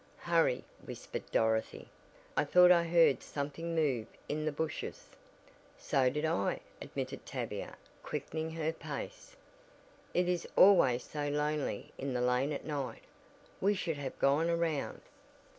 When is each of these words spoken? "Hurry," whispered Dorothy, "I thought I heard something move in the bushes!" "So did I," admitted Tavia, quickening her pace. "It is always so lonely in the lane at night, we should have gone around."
"Hurry," 0.17 0.63
whispered 0.83 1.29
Dorothy, 1.31 1.87
"I 2.35 2.43
thought 2.43 2.71
I 2.71 2.85
heard 2.85 3.21
something 3.21 3.75
move 3.75 4.07
in 4.27 4.45
the 4.45 4.51
bushes!" 4.51 5.09
"So 5.77 6.09
did 6.09 6.25
I," 6.25 6.61
admitted 6.81 7.23
Tavia, 7.23 7.75
quickening 8.01 8.49
her 8.49 8.73
pace. 8.73 9.35
"It 10.15 10.27
is 10.27 10.47
always 10.55 11.03
so 11.03 11.27
lonely 11.29 11.91
in 11.99 12.15
the 12.15 12.21
lane 12.21 12.51
at 12.51 12.65
night, 12.65 13.03
we 13.61 13.75
should 13.75 13.97
have 13.97 14.17
gone 14.17 14.49
around." 14.49 15.01